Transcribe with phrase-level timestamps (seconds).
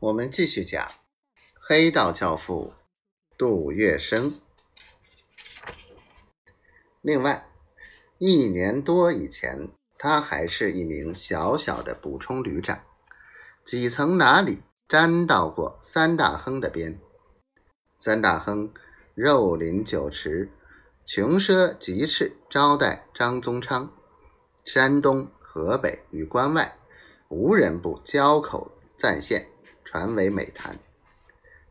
[0.00, 0.92] 我们继续讲
[1.60, 2.72] 黑道教父
[3.36, 4.32] 杜月笙。
[7.02, 7.46] 另外，
[8.16, 9.68] 一年多以前，
[9.98, 12.82] 他还是一名小小的补充旅长，
[13.62, 16.98] 几曾哪里沾到过三大亨的边。
[17.98, 18.72] 三大亨
[19.14, 20.50] 肉林酒池，
[21.04, 23.92] 穷奢极侈招待张宗昌，
[24.64, 26.78] 山东、河北与关外
[27.28, 29.44] 无人不交口赞羡，
[29.90, 30.78] 传为美谈。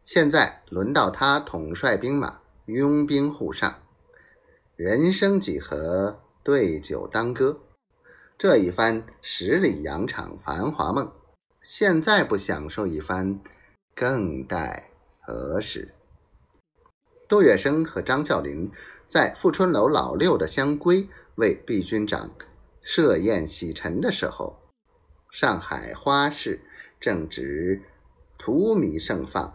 [0.03, 3.81] 现在轮到他统帅兵马，拥兵护上。
[4.76, 7.62] 人生几何，对酒当歌。
[8.38, 11.13] 这一番十里洋场繁华梦，
[11.62, 13.40] 现在不享受一番，
[13.95, 14.90] 更待
[15.21, 15.93] 何时？
[17.29, 18.70] 杜月笙和张啸林
[19.07, 22.31] 在富春楼老六的香闺为毕军长
[22.81, 24.59] 设宴洗尘的时候，
[25.31, 26.59] 上海花市
[26.99, 27.84] 正值
[28.49, 29.53] 荼蘼盛放，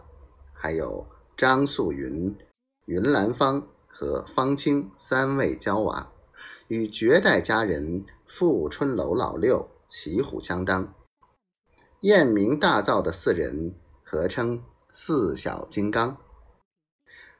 [0.53, 1.05] 还有
[1.35, 2.37] 张素云、
[2.85, 3.67] 云兰芳。
[3.97, 6.11] 和方清三位娇娃，
[6.67, 10.93] 与绝代佳人富春楼老六旗鼓相当，
[12.01, 14.61] 艳名大噪的四人合称
[14.91, 16.17] 四小金刚。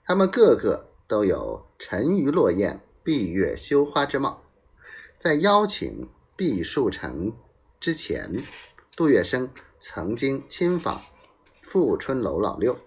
[0.06, 4.42] 他们个个都有沉鱼落雁、闭月羞花之貌。
[5.20, 6.08] 在邀请
[6.38, 7.34] 毕树成
[7.82, 8.46] 之前，
[8.96, 11.02] 杜月笙曾经亲访
[11.76, 12.80] 富春楼老六，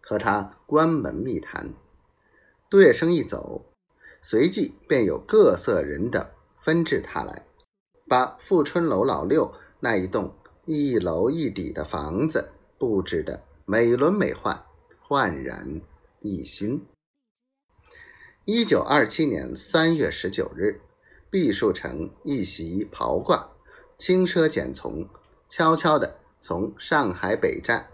[0.00, 1.74] 和他关门密谈。
[2.70, 3.72] 杜月笙一走，
[4.22, 6.24] 随即便有各色人等
[6.60, 7.44] 纷至沓来，
[8.06, 10.32] 把富春楼老六那一栋
[10.64, 14.64] 一楼一底的房子布置的美轮美奂、
[15.00, 15.80] 焕然
[16.20, 16.86] 一新。
[18.44, 20.80] 一九二七年三月十九日，
[21.30, 23.48] 毕树成一袭袍褂，
[23.98, 25.08] 轻车简从，
[25.48, 27.88] 悄悄的从上海北站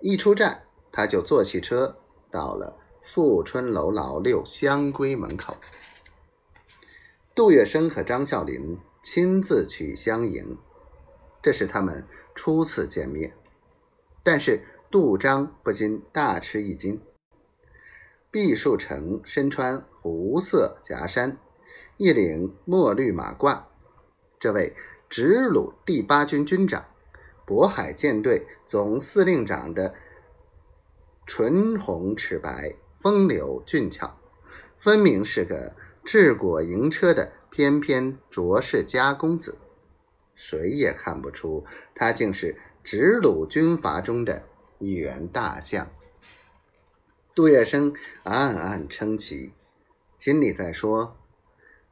[0.00, 1.98] 一出站，他就坐汽车
[2.30, 2.76] 到了。
[3.02, 5.56] 富春楼老六香闺门口，
[7.34, 10.56] 杜月笙和张啸林亲自去相迎，
[11.42, 13.36] 这是他们初次见面。
[14.22, 17.02] 但是杜张不禁大吃一惊。
[18.30, 21.36] 毕树成身穿湖色夹衫，
[21.96, 23.64] 一领墨绿马褂，
[24.38, 24.76] 这位
[25.10, 26.86] 直鲁第八军军长、
[27.44, 29.94] 渤海舰队总司令长的
[31.26, 32.76] 唇红齿白。
[33.00, 34.18] 风流俊俏，
[34.78, 39.56] 分明是个治国营车的翩翩卓氏家公子，
[40.34, 44.42] 谁也看不出他竟是直鲁军阀中的
[44.78, 45.90] 一员大将。
[47.34, 49.54] 杜月笙暗暗称奇，
[50.18, 51.16] 心里在说：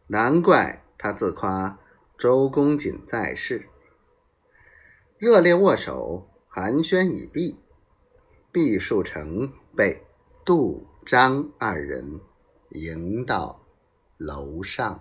[0.09, 1.79] 难怪他自夸
[2.19, 3.69] 周公瑾在世。
[5.17, 7.61] 热烈握手，寒暄已毕，
[8.51, 10.05] 毕树成被
[10.45, 10.87] 杜。
[11.07, 12.21] 张二人
[12.73, 13.63] 迎到
[14.19, 15.01] 楼上。